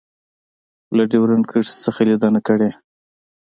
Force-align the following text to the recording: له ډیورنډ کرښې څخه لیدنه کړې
له 0.95 1.03
ډیورنډ 1.11 1.43
کرښې 1.51 1.75
څخه 1.85 2.01
لیدنه 2.09 2.39
کړې 2.47 2.69